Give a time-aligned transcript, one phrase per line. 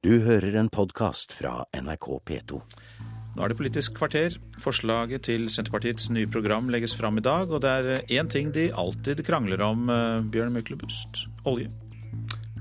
[0.00, 2.56] Du hører en podkast fra NRK P2.
[3.36, 4.38] Nå er det Politisk kvarter.
[4.64, 8.70] Forslaget til Senterpartiets nye program legges fram i dag, og det er én ting de
[8.72, 11.68] alltid krangler om, eh, Bjørn Myklebust olje.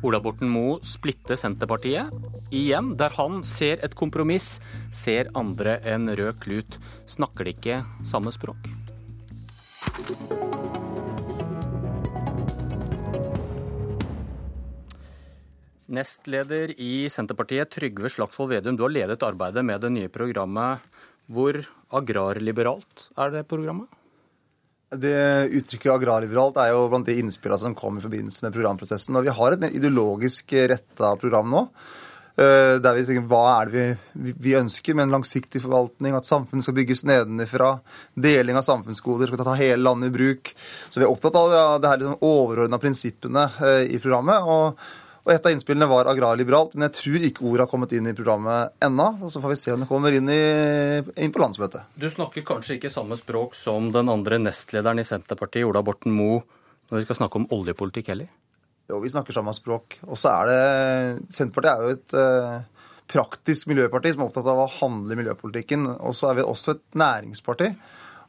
[0.04, 2.12] Ola Borten Moe splitter Senterpartiet
[2.52, 2.98] igjen.
[2.98, 4.60] Der han ser et kompromiss,
[4.92, 6.78] ser andre en rød klut.
[7.08, 8.68] Snakker de ikke samme språk?
[15.90, 20.84] Nestleder i Senterpartiet, Trygve Slagsvold Vedum, du har ledet arbeidet med det nye programmet.
[21.30, 21.58] Hvor
[21.98, 23.90] agrarliberalt er det programmet?
[24.90, 29.18] Det Uttrykket agrarliberalt er jo blant de innspillene som kom i forbindelse med programprosessen.
[29.18, 31.66] Og vi har et mer ideologisk retta program nå.
[32.38, 36.66] eh, Der vi tenker hva er det vi, ønsker med en langsiktig forvaltning, at samfunnet
[36.66, 37.80] skal bygges nedenifra,
[38.14, 40.56] deling av samfunnsgoder, skal ta hele landet i bruk.
[40.90, 44.42] Så vi er opptatt av det her liksom overordna prinsippene eh, i programmet.
[44.42, 44.78] og
[45.26, 48.16] og Et av innspillene var agrarliberalt, men jeg tror ikke ordet har kommet inn i
[48.16, 49.08] programmet ennå.
[49.22, 51.92] og Så får vi se om det kommer inn, i, inn på landsmøtet.
[52.00, 56.42] Du snakker kanskje ikke samme språk som den andre nestlederen i Senterpartiet, Ola Borten Moe,
[56.90, 58.32] når vi skal snakke om oljepolitikk heller?
[58.90, 60.00] Jo, vi snakker samme språk.
[60.08, 64.64] Og så er det Senterpartiet er jo et eh, praktisk miljøparti som er opptatt av
[64.64, 65.86] å handle i miljøpolitikken.
[66.00, 67.74] Og så er vi også et næringsparti.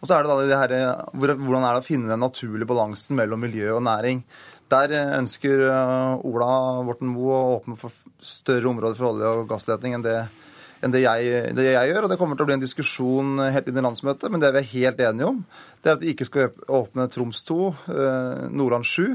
[0.00, 0.74] Og så er det da det her,
[1.12, 4.22] hvordan er det å finne den naturlige balansen mellom miljø og næring.
[4.70, 6.52] Der eh, ønsker eh, Ola
[6.86, 10.16] Borten Moe å åpne for større områder for olje- og gassleting enn det,
[10.84, 12.06] enn det jeg, det jeg gjør.
[12.06, 14.62] Og det kommer til å bli en diskusjon helt inn i landsmøtet, men det vi
[14.62, 15.44] er helt enige om,
[15.80, 17.60] det er at vi ikke skal åpne Troms 2,
[17.96, 19.14] eh, Nordland 7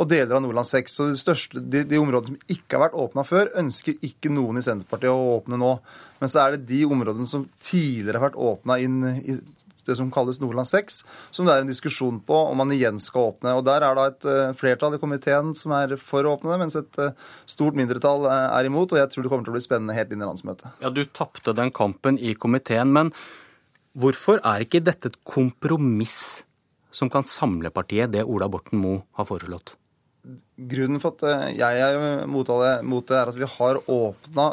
[0.00, 0.94] og deler av Nordland 6.
[0.96, 4.60] Så de, største, de, de områdene som ikke har vært åpna før, ønsker ikke noen
[4.60, 5.74] i Senterpartiet å åpne nå.
[6.20, 9.36] Men så er det de områdene som tidligere har vært åpna inn i
[9.86, 11.00] det som kalles Nordland 6,
[11.34, 13.54] som det er en diskusjon på om man igjen skal åpne.
[13.58, 16.60] Og Der er da et eh, flertall i komiteen som er for å åpne det,
[16.62, 17.16] mens et eh,
[17.50, 18.92] stort mindretall eh, er imot.
[18.92, 20.70] Og jeg tror det kommer til å bli spennende helt inn i landsmøtet.
[20.82, 23.14] Ja, Du tapte den kampen i komiteen, men
[23.98, 26.42] hvorfor er ikke dette et kompromiss
[26.92, 29.76] som kan samle partiet, det Ola Borten Moe har foreslått?
[30.70, 34.50] Grunnen for at jeg er mot det er at vi har åpna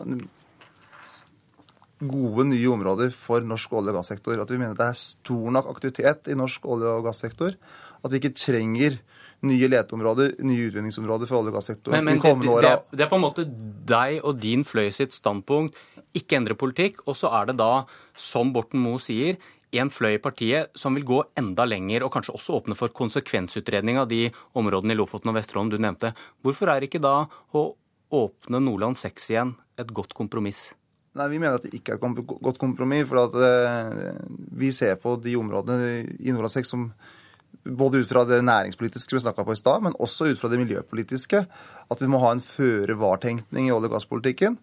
[1.99, 4.39] gode nye områder for norsk olje- og gassektor.
[4.41, 7.55] At vi mener det er stor nok aktivitet i norsk olje- og gassektor.
[8.03, 8.99] At vi ikke trenger
[9.47, 12.71] nye leteområder, nye utvinningsområder for olje- og gassektoren de det, kommende det, åra.
[12.77, 13.45] er- det er på en måte
[13.85, 15.75] deg og din fløy sitt standpunkt.
[16.13, 17.01] Ikke endre politikk.
[17.07, 17.85] Og så er det da,
[18.15, 19.37] som Borten Moe sier,
[19.73, 23.97] en fløy i partiet som vil gå enda lenger, og kanskje også åpne for konsekvensutredning
[23.97, 26.13] av de områdene i Lofoten og Vesterålen du nevnte.
[26.43, 27.75] Hvorfor er ikke da å
[28.11, 30.73] åpne Nordland 6 igjen et godt kompromiss?
[31.17, 33.07] Nei, Vi mener at det ikke er et godt kompromiss.
[33.09, 34.17] For at eh,
[34.57, 36.91] vi ser på de områdene i Nordland 6 som
[37.75, 40.59] både ut fra det næringspolitiske vi snakka på i stad, men også ut fra det
[40.61, 41.41] miljøpolitiske.
[41.87, 44.57] At vi må ha en føre-var-tenkning i olje- og gasspolitikken.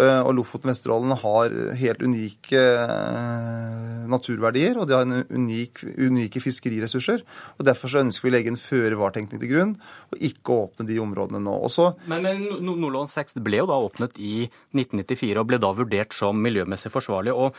[0.00, 6.40] Eh, Og Lofoten og Vesterålen har helt unike eh, naturverdier, og de har unik, unike
[6.40, 7.22] fiskeriressurser.
[7.58, 9.76] og Derfor så ønsker vi å legge en føre-var-tenkning til grunn,
[10.12, 11.58] og ikke åpne de områdene nå.
[11.68, 16.16] Også Men, men Nordland 6 ble jo da åpnet i 1994 og ble da vurdert
[16.16, 17.34] som miljømessig forsvarlig.
[17.34, 17.54] og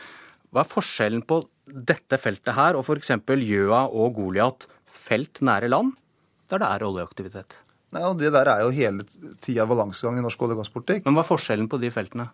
[0.52, 3.14] Hva er forskjellen på dette feltet her og f.eks.
[3.22, 5.94] Gjøa og Goliat, felt nære land,
[6.52, 7.58] der det er oljeaktivitet?
[7.92, 9.04] Nei, og Det der er jo hele
[9.40, 11.04] tida balansegang i norsk olje- og gasspolitikk.
[11.04, 12.30] Men hva er forskjellen på de feltene?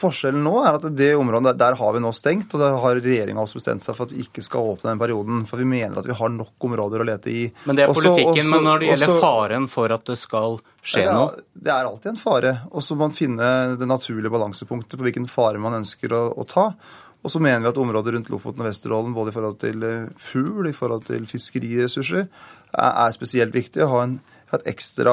[0.00, 3.42] Forskjellen nå er at det området der har vi nå stengt, og da har regjeringa
[3.42, 5.42] også bestemt seg for at vi ikke skal åpne den perioden.
[5.48, 7.42] For vi mener at vi har nok områder å lete i.
[7.66, 8.30] Men det er politikken.
[8.32, 11.36] også- men når det gjelder også- faren for at det skal skje det er, noe
[11.60, 12.60] det er alltid en fare.
[12.72, 16.46] Og så må man finne det naturlige balansepunktet på hvilken fare man ønsker å, å
[16.46, 16.74] ta.
[17.20, 20.10] Og så mener vi at området rundt Lofoten og Vesterålen, både i forhold til eh,
[20.16, 22.26] fugl, i forhold til fiskeriressurser,
[22.70, 24.20] er, spesielt viktig å ha en
[24.66, 25.12] ekstra,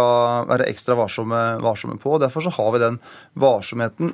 [0.49, 2.15] være ekstra varsomme, varsomme på.
[2.21, 2.99] Derfor så har vi den
[3.37, 4.13] varsomheten.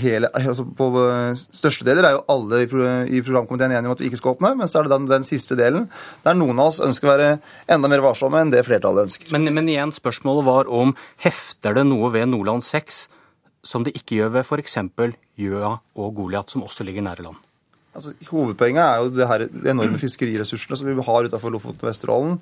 [0.00, 0.88] Hele, altså på
[1.34, 4.70] største deler er jo alle i programkomiteen enige om at vi ikke skal åpne, men
[4.70, 5.88] så er det den, den siste delen
[6.26, 7.30] der noen av oss ønsker å være
[7.74, 9.34] enda mer varsomme enn det flertallet ønsker.
[9.34, 10.94] Men, men igjen, spørsmålet var om
[11.26, 13.04] hefter det noe ved Nordland 6
[13.64, 14.78] som det ikke gjør ved f.eks.
[15.40, 17.40] Gjøa og Goliat, som også ligger nære land?
[17.94, 21.90] Altså, hovedpoenget er jo det her, de enorme fiskeriressursene som vi har utenfor Lofoten og
[21.90, 22.38] Vesterålen.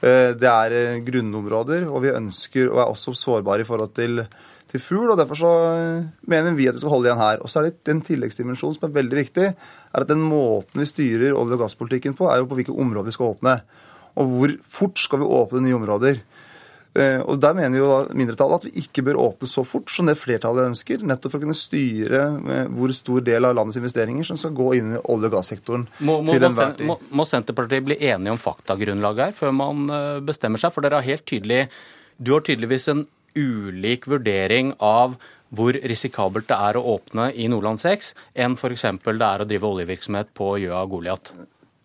[0.00, 4.24] Eh, Det er eh, grunnområder, og vi ønsker og er også sårbare i forhold til,
[4.68, 5.10] til fugl.
[5.10, 7.40] og Derfor så eh, mener vi at vi skal holde igjen her.
[7.40, 10.88] Og så er det den tilleggsdimensjonen som er veldig viktig, er at den måten vi
[10.88, 13.58] styrer olje- og gasspolitikken på, er jo på hvilke områder vi skal åpne.
[14.16, 16.20] Og hvor fort skal vi åpne nye områder.
[16.94, 20.14] Eh, Og Der mener jo mindretallet at vi ikke bør åpne så fort som det
[20.20, 22.20] flertallet ønsker, nettopp for å kunne styre
[22.54, 25.88] eh, hvor stor del av landets investeringer som skal gå inn i olje- og gassektoren
[25.98, 26.86] Må, må, til enhver tid.
[26.86, 30.70] må, må Senterpartiet bli enige om faktagrunnlaget her før man eh, bestemmer seg?
[30.74, 31.64] For dere har helt tydelig
[32.22, 35.16] Du har tydeligvis en ulik vurdering av
[35.54, 38.12] hvor risikabelt det er å åpne i Nordland 6,
[38.42, 38.86] enn f.eks.
[39.04, 41.30] det er å drive oljevirksomhet på Gjøa Goliat?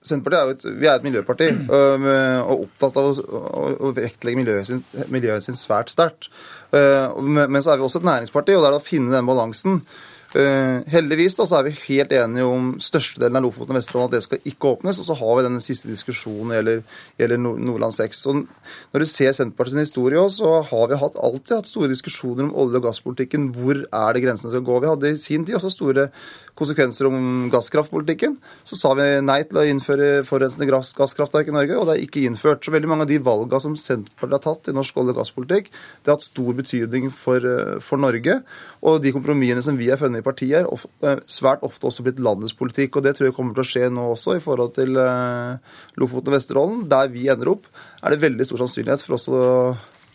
[0.06, 4.40] Senterpartiet er jo et, vi er et miljøparti og, og opptatt av å, å vektlegge
[4.40, 4.80] miljøet, sin,
[5.12, 6.30] miljøet sin svært sterkt.
[6.72, 9.82] Men så er vi også et næringsparti, og det er å finne den balansen.
[10.30, 14.14] Uh, heldigvis da, så er vi helt enige om størstedelen av Lofoten og Vesterålen at
[14.14, 15.00] det skal ikke åpnes.
[15.02, 16.84] Og så har vi den siste diskusjonen gjelder,
[17.18, 18.20] gjelder Nordland 6.
[18.30, 22.46] Og når du ser Senterpartiets historie òg, så har vi hatt, alltid hatt store diskusjoner
[22.46, 23.50] om olje- og gasspolitikken.
[23.58, 24.78] Hvor er det grensene skal gå?
[24.84, 26.12] Vi hadde i sin tid også store
[26.60, 28.36] konsekvenser om gasskraftpolitikken.
[28.68, 32.26] Så sa vi nei til å innføre forurensende gasskraftverk i Norge, og det er ikke
[32.28, 32.64] innført.
[32.66, 35.70] Så veldig mange av de valgene som Senterpartiet har tatt i norsk olje- og gasspolitikk,
[35.72, 38.42] det har hatt stor betydning for, eh, for Norge.
[38.84, 42.20] Og de kompromissene som vi har funnet i partiet, er eh, svært ofte også blitt
[42.20, 42.98] landets politikk.
[42.98, 45.58] Og det tror jeg kommer til å skje nå også i forhold til eh,
[45.98, 46.88] Lofoten og Vesterålen.
[46.90, 47.68] Der vi ender opp,
[48.04, 49.40] er det veldig stor sannsynlighet for også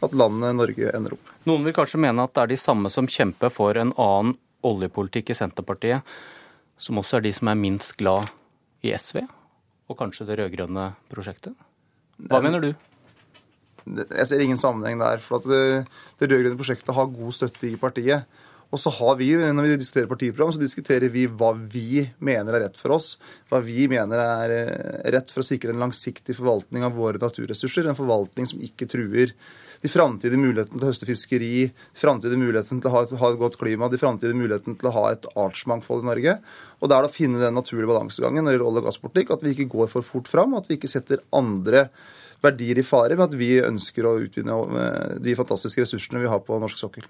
[0.05, 1.35] at landet Norge ender opp.
[1.49, 5.33] Noen vil kanskje mene at det er de samme som kjemper for en annen oljepolitikk
[5.33, 6.15] i Senterpartiet,
[6.79, 8.31] som også er de som er minst glad
[8.85, 9.23] i SV,
[9.89, 11.55] og kanskje det rød-grønne prosjektet.
[12.31, 12.73] Hva mener du?
[13.85, 15.21] Jeg ser ingen sammenheng der.
[15.21, 15.87] for at Det,
[16.21, 18.25] det rød-grønne prosjektet har god støtte i partiet.
[18.75, 22.67] Og så har vi, Når vi diskuterer partiprogram, så diskuterer vi hva vi mener er
[22.67, 23.19] rett for oss.
[23.51, 27.87] Hva vi mener er eh, rett for å sikre en langsiktig forvaltning av våre naturressurser.
[27.87, 29.35] En forvaltning som ikke truer
[29.85, 33.29] de framtidige mulighetene til å høste fiskeri, de framtidige mulighetene til å ha et, ha
[33.29, 36.35] et godt klima, de framtidige mulighetene til å ha et artsmangfold i Norge.
[36.81, 39.45] Og det er å finne den naturlige balansegangen når det gjelder olje- og gasspolitikk, at
[39.45, 41.91] vi ikke går for fort fram, at vi ikke setter andre
[42.45, 46.41] verdier i fare med at vi ønsker å utvinne eh, de fantastiske ressursene vi har
[46.47, 47.05] på norsk sokkel.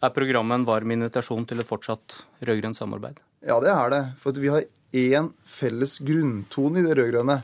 [0.00, 3.20] Er programmet en varm invitasjon til et fortsatt rød-grønt samarbeid?
[3.44, 4.02] Ja, det er det.
[4.22, 4.64] For vi har
[4.96, 7.38] én felles grunntone i det rød-grønne,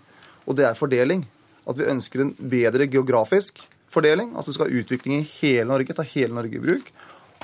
[0.49, 1.29] og det er fordeling.
[1.69, 3.61] At vi ønsker en bedre geografisk
[3.95, 4.35] fordeling.
[4.35, 6.93] Altså vi skal ha utvikling i hele Norge, ta hele Norge i bruk.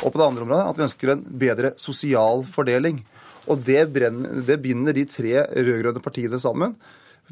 [0.01, 3.03] Og på det andre området at vi ønsker en bedre sosial fordeling.
[3.51, 6.77] Og det, brenner, det binder de tre rød-grønne partiene sammen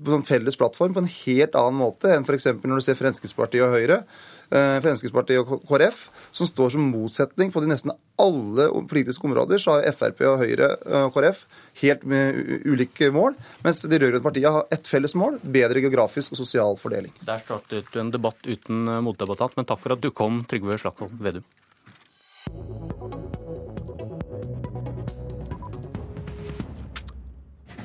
[0.04, 2.50] på en felles plattform på en helt annen måte enn f.eks.
[2.62, 4.02] når du ser Fremskrittspartiet og Høyre.
[4.48, 9.76] Eh, Fremskrittspartiet og KrF, som står som motsetning på de nesten alle politiske områder, så
[9.76, 11.42] har Frp og Høyre eh, og KrF
[11.82, 13.36] helt med ulike mål,
[13.66, 17.12] mens de rød-grønne partiene har ett felles mål bedre geografisk og sosial fordeling.
[17.28, 20.80] Der startet du en debatt uten eh, motdebattant, men takk for at du kom, Trygve
[20.80, 23.17] Slagsvold Vedum.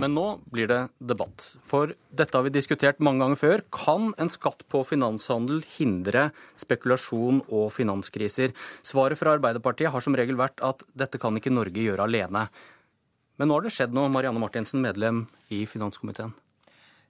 [0.01, 1.43] Men nå blir det debatt.
[1.69, 3.63] For dette har vi diskutert mange ganger før.
[3.73, 6.29] Kan en skatt på finanshandel hindre
[6.59, 8.55] spekulasjon og finanskriser?
[8.81, 12.47] Svaret fra Arbeiderpartiet har som regel vært at dette kan ikke Norge gjøre alene.
[13.37, 16.33] Men nå har det skjedd noe, Marianne Martinsen, medlem i finanskomiteen.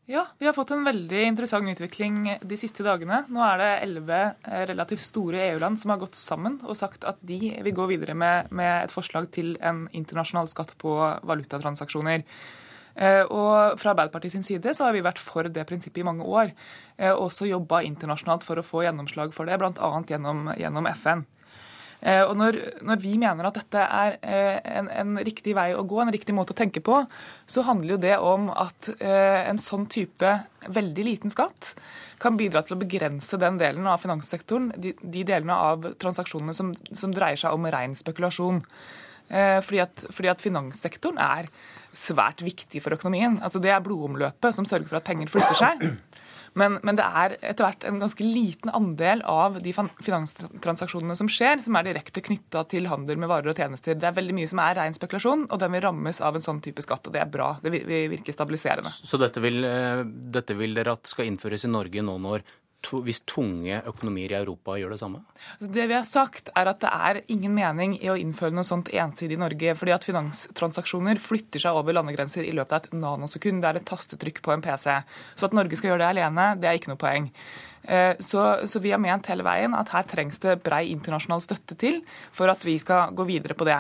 [0.05, 3.21] Ja, vi har fått en veldig interessant utvikling de siste dagene.
[3.31, 7.21] Nå er det elleve eh, relativt store EU-land som har gått sammen og sagt at
[7.23, 12.27] de vil gå videre med, med et forslag til en internasjonal skatt på valutatransaksjoner.
[12.95, 16.25] Eh, og Fra Arbeiderpartiet sin side så har vi vært for det prinsippet i mange
[16.25, 16.53] år.
[16.97, 19.93] Eh, og også jobba internasjonalt for å få gjennomslag for det, bl.a.
[20.09, 21.25] Gjennom, gjennom FN.
[22.03, 26.01] Eh, og når, når, vi mener at dette er en, en, riktig vei å gå,
[26.03, 27.01] en riktig måte å tenke på,
[27.47, 30.33] så handler jo det om at en sånn type
[30.67, 31.73] veldig liten skatt
[32.23, 36.71] kan bidra til å begrense den delen av finanssektoren, de, de delene av transaksjonene som,
[36.91, 38.61] som, dreier seg om ren spekulasjon.
[39.33, 41.47] Fordi at, fordi at finanssektoren er
[41.93, 43.39] svært viktig for økonomien.
[43.41, 45.87] Altså Det er blodomløpet som sørger for at penger flytter seg.
[46.53, 51.63] Men, men, det er etter hvert en ganske liten andel av de finanstransaksjonene som skjer,
[51.65, 53.97] som er direkte knytta til handel med varer og tjenester.
[53.97, 56.61] Det er veldig mye som er ren spekulasjon, og den vil rammes av en sånn
[56.63, 57.09] type skatt.
[57.09, 57.55] Og det er bra.
[57.63, 58.93] Det vil virke stabiliserende.
[58.93, 62.45] Så dette vil, eh, dette vil dere at skal innføres i Norge nå når
[63.05, 65.23] hvis tunge økonomier i Europa gjør det samme?
[65.55, 68.67] Altså, det vi har sagt, er at det er ingen mening i å innføre noe
[68.67, 69.75] sånt ensidig i Norge.
[69.79, 73.61] fordi at finanstransaksjoner flytter seg over landegrenser i løpet av et nanosekund.
[73.61, 74.89] Det er et tastetrykk på en PC.
[75.35, 77.31] Så at Norge skal gjøre det alene, det er ikke noe poeng.
[77.83, 81.75] Eh, så, så, vi har ment hele veien at her trengs det brei internasjonal støtte
[81.75, 81.99] til
[82.31, 83.79] for at vi skal gå videre på det.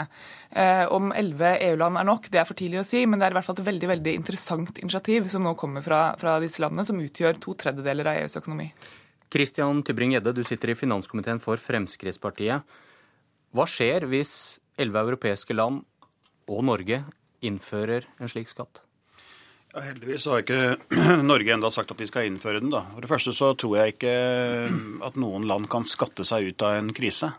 [0.51, 3.35] Eh, om elleve EU-land er nok, det er for tidlig å si, men det er
[3.35, 6.85] i hvert fall et veldig veldig interessant initiativ som nå kommer fra, fra disse landene,
[6.87, 8.67] som utgjør to tredjedeler av EUs økonomi.
[9.33, 12.61] Kristian Tybring-Gjedde, du sitter i finanskomiteen for Fremskrittspartiet.
[13.53, 14.33] Hva skjer hvis
[14.77, 15.81] elleve europeiske land
[16.49, 16.99] og Norge
[17.41, 18.83] innfører en slik skatt?
[19.73, 20.59] Ja, heldigvis har ikke
[21.31, 22.69] Norge enda sagt at de skal innføre den.
[22.69, 22.83] da.
[22.93, 26.65] For det første så tror jeg ikke eh, at noen land kan skatte seg ut
[26.67, 27.31] av en krise.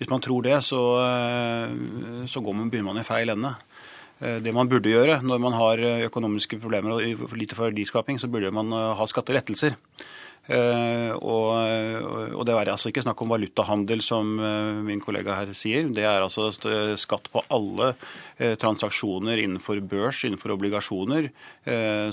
[0.00, 3.54] Hvis man tror det, så, eh, så man, begynner man i feil ende.
[4.18, 8.26] Eh, det man burde gjøre når man har økonomiske problemer og for lite verdiskaping, så
[8.26, 9.78] burde man ha skattelettelser.
[10.50, 11.48] Og,
[12.34, 14.32] og det er altså ikke snakk om valutahandel, som
[14.86, 15.86] min kollega her sier.
[15.94, 16.48] Det er altså
[16.98, 17.92] skatt på alle
[18.58, 21.30] transaksjoner innenfor børs, innenfor obligasjoner,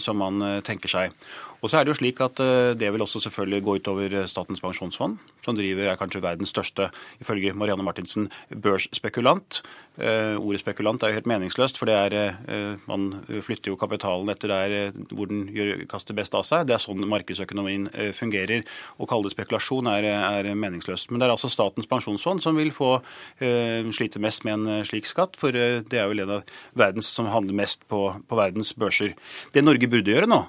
[0.03, 1.17] som man tenker seg.
[1.61, 4.29] Og så er det jo slik at eh, Det vil også selvfølgelig gå utover eh,
[4.29, 6.89] Statens pensjonsfond, som driver er kanskje verdens største,
[7.21, 9.61] ifølge Marianne Martinsen, børsspekulant.
[9.97, 14.51] Eh, ordet spekulant er jo helt meningsløst, for det er, man flytter jo kapitalen etter
[14.51, 14.75] der
[15.15, 16.67] hvor den gjør, kaster best av seg.
[16.67, 17.87] Det er sånn markedsøkonomien
[18.17, 18.65] fungerer.
[18.99, 21.09] Å kalle det spekulasjon er, er, meningsløst.
[21.09, 22.97] Men det er altså Statens pensjonsfond som vil få
[23.39, 27.57] slite mest med en slik skatt, for det er jo en av verdens som handler
[27.63, 29.15] mest på, på verdens børser.
[29.55, 30.43] Det Norge burde gjøre nå,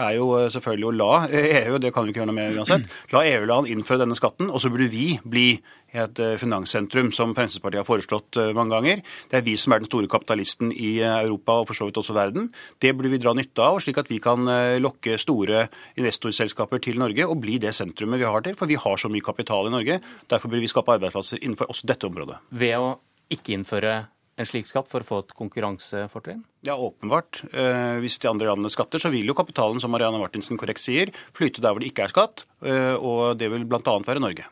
[0.00, 1.12] er jo eh, selvfølgelig å la
[1.62, 4.62] EU det kan vi ikke gjøre noe med uansett, la EU-land innføre denne skatten, og
[4.62, 5.46] så burde vi bli
[5.92, 9.02] et eh, finanssentrum, som Fremskrittspartiet har foreslått eh, mange ganger.
[9.28, 12.16] Det er vi som er den store kapitalisten i Europa og for så vidt også
[12.16, 12.48] verden.
[12.80, 14.48] Det burde vi dra nytte av, slik at vi kan
[14.80, 15.66] lokke store
[16.00, 18.56] investorselskaper til Norge og bli det sentrumet vi har til.
[18.58, 20.00] For vi har så mye kapital i Norge.
[20.32, 22.40] Derfor burde vi skape arbeidsplasser innenfor også dette området.
[22.56, 22.94] Ved å
[23.32, 23.96] ikke innføre
[24.40, 26.40] en slik skatt for å få et konkurransefortrinn?
[26.64, 27.42] Ja, åpenbart.
[27.52, 31.12] Eh, hvis de andre landene skatter, så vil jo kapitalen, som Marianne Martinsen korrekt sier,
[31.36, 33.98] flyte der hvor det ikke er skatt, eh, og det vil bl.a.
[34.06, 34.48] være Norge.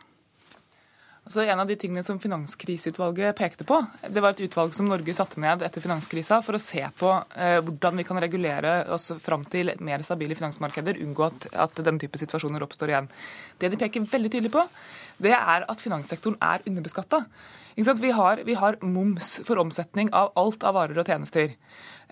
[1.31, 3.77] Altså, en av de tingene som Finanskriseutvalget pekte på,
[4.09, 7.61] det var et utvalg som Norge satte ned etter finanskrisa for å se på eh,
[7.63, 12.19] hvordan vi kan regulere oss fram til mer stabile finansmarkeder, unngå at, at den type
[12.19, 13.11] situasjoner oppstår igjen.
[13.61, 14.65] Det de peker veldig tydelig på,
[15.21, 17.25] det er at finanssektoren er underbeskatta.
[17.77, 18.13] Vi
[18.45, 21.55] vi har moms for omsetning av alt av varer og tjenester.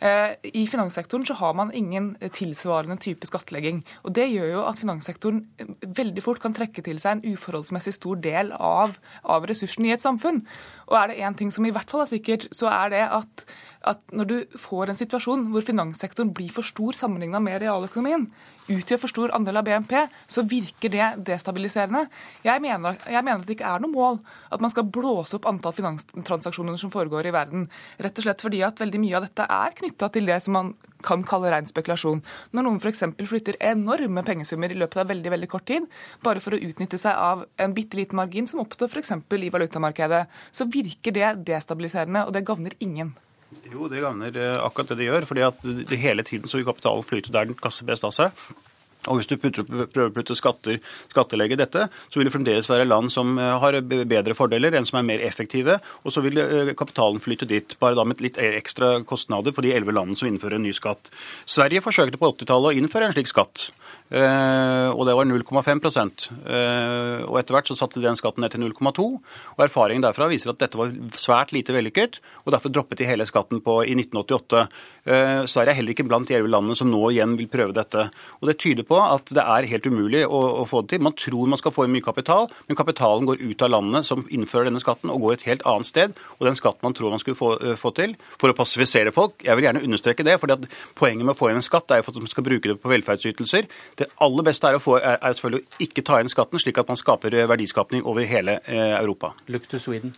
[0.00, 3.84] Eh, I finanssektoren så har man ingen tilsvarende type skattlegging.
[4.04, 7.96] og Det gjør jo at finanssektoren eh, veldig fort kan trekke til seg en uforholdsmessig
[7.96, 10.44] stor del av, av ressursene i et samfunn.
[10.88, 13.46] Og er det én ting som i hvert fall er sikkert, så er det at,
[13.90, 18.30] at når du får en situasjon hvor finanssektoren blir for stor sammenligna med realøkonomien,
[18.68, 19.94] utgjør for stor andel av BNP,
[20.28, 22.04] så virker det destabiliserende.
[22.44, 24.18] Jeg mener, jeg mener, at det ikke er noe mål
[24.52, 27.66] at man skal blåse opp antall finanstransaksjoner som foregår i verden.
[28.00, 30.73] Rett og slett fordi at veldig mye av dette er knytta til det som man
[31.04, 32.23] kan kalle ren spekulasjon.
[32.52, 33.04] Når noen f.eks.
[33.28, 35.87] flytter enorme pengesummer i løpet av veldig veldig kort tid,
[36.23, 39.14] bare for å utnytte seg av en bitte liten margin som oppstår f.eks.
[39.38, 43.14] i valutamarkedet, så virker det destabiliserende, og det gagner ingen.
[43.73, 45.25] Jo, det gagner eh, akkurat det det gjør.
[45.28, 45.62] fordi at
[45.97, 48.49] hele tiden så vil kapitalen flyte der den kaster best av seg.
[49.06, 50.80] Og Hvis du putter, prøver å putte skatter,
[51.12, 54.98] skattelegge dette, så vil det fremdeles være land som eh, har bedre fordeler, enn som
[55.00, 55.78] er mer effektive.
[56.04, 59.72] Og så vil eh, kapitalen flytte dit, bare da med litt ekstra kostnader for de
[59.76, 61.12] elleve landene som innfører en ny skatt.
[61.48, 63.70] Sverige forsøkte på 80-tallet å innføre en slik skatt.
[64.08, 65.82] Eh, og det var 0,5
[66.48, 70.30] eh, Og Etter hvert så satte de den skatten ned til 0,2 og Erfaringen derfra
[70.30, 73.92] viser at dette var svært lite vellykket, og derfor droppet de hele skatten på i
[73.98, 74.62] 1988.
[75.04, 78.06] Eh, Sverige er heller ikke blant de elleve landene som nå igjen vil prøve dette.
[78.40, 81.04] Og Det tyder på at det er helt umulig å, å, få det til.
[81.04, 84.24] Man tror man skal få inn mye kapital, men kapitalen går ut av landene som
[84.24, 86.16] innfører denne skatten, og går et helt annet sted.
[86.38, 89.56] Og den skatten man tror man skulle få, få til, for å passifisere folk Jeg
[89.58, 92.24] vil gjerne understreke det, for poenget med å få inn en skatt er for at
[92.24, 93.68] man skal bruke det på velferdsytelser.
[93.98, 96.90] Det aller beste er, å få, er, selvfølgelig å ikke ta inn skatten, slik at
[96.90, 99.32] man skaper verdiskapning over hele eh, Europa.
[99.50, 100.14] Look to Sweden.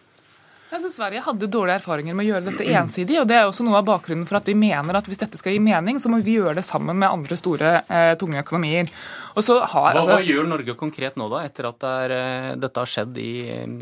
[0.71, 3.17] Altså, Sverige hadde dårlige erfaringer med å gjøre dette ensidig.
[3.19, 5.57] og Det er også noe av bakgrunnen for at vi mener at hvis dette skal
[5.57, 8.93] gi mening, så må vi gjøre det sammen med andre store, eh, tunge økonomier.
[9.35, 12.85] Har, hva, altså, hva, gjør Norge konkret nå, da, etter at det er, eh, dette
[12.85, 13.33] har skjedd i,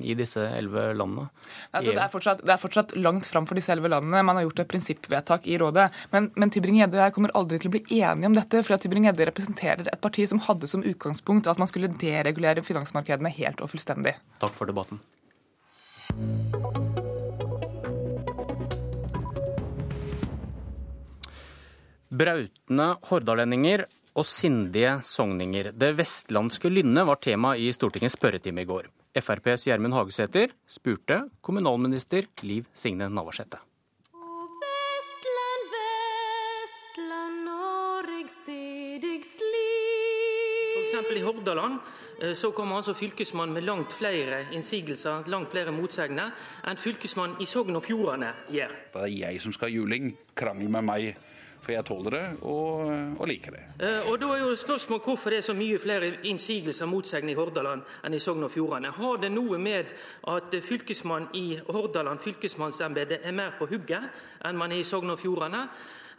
[0.00, 1.28] i disse elleve landene?
[1.72, 4.24] Altså, det, er fortsatt, det, er fortsatt, langt fram for disse elleve landene.
[4.24, 5.90] Man har gjort et prinsippvedtak i rådet.
[6.14, 8.64] Men, men Tybring-Gjedde og jeg kommer aldri til å bli enige om dette.
[8.64, 13.60] for Tybring-Gjedde representerer et parti som hadde som utgangspunkt at man skulle deregulere finansmarkedene helt
[13.60, 14.16] og fullstendig.
[14.40, 15.04] Takk for debatten.
[22.08, 23.84] Brautende hordalendinger
[24.16, 25.70] og sindige sogninger.
[25.76, 28.88] Det vestlandske lynnet var tema i Stortingets spørretime i går.
[29.18, 33.60] FrPs Gjermund Hagesæter spurte kommunalminister Liv Signe Navarsete.
[40.78, 40.94] F.eks.
[41.12, 41.78] i Hordaland
[42.34, 46.34] så kommer altså fylkesmannen med langt flere innsigelser, langt flere motsegner,
[46.66, 48.74] enn fylkesmannen i Sogn og Fjordane gjør.
[48.94, 50.12] Det er jeg som skal ha juling.
[50.38, 51.12] Krangel med meg
[51.68, 53.62] for jeg tåler det og, og liker det.
[53.84, 57.34] Eh, og Da er jo spørsmålet hvorfor det er så mye flere innsigelser og motsegner
[57.34, 58.92] i Hordaland enn i Sogn og Fjordane.
[58.94, 59.92] Har det noe med
[60.32, 64.08] at fylkesmannen i Hordaland, fylkesmannsembetet, er mer på hugget
[64.46, 65.66] enn man er i Sogn og Fjordane?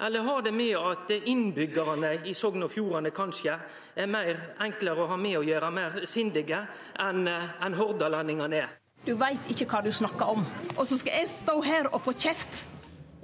[0.02, 3.58] Eller har det med at innbyggerne i Sogn og Fjordane kanskje
[4.00, 6.62] er mer enklere å ha med å gjøre, mer sindige,
[7.04, 8.78] enn en hordalendingene er?
[9.04, 10.46] Du veit ikke hva du snakker om.
[10.78, 12.64] Og så skal jeg stå her og få kjeft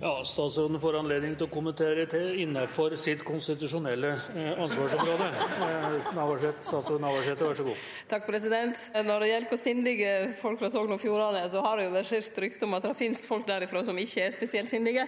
[0.01, 5.29] Ja, Statsråden får anledning til å kommentere til innenfor sitt konstitusjonelle eh, ansvarsområde.
[5.63, 7.85] Eh, Navarsete, statsråd Navarsete, vær så god.
[8.11, 8.81] Takk, president.
[9.07, 10.11] Når det gjelder hvor sindige
[10.41, 13.23] folk fra Sogn og Fjordane, så har det jo versert rykte om at det finnes
[13.23, 15.07] folk derifra som ikke er spesielt sindige.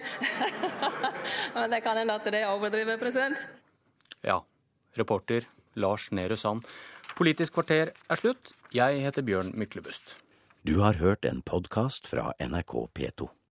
[1.58, 3.44] Men det kan hende at det er overdrevet, president.
[4.24, 4.40] Ja.
[4.96, 5.44] Reporter
[5.76, 6.64] Lars Nehru Sand.
[7.18, 8.54] Politisk kvarter er slutt.
[8.72, 10.16] Jeg heter Bjørn Myklebust.
[10.64, 13.28] Du har hørt en podkast fra NRK P2.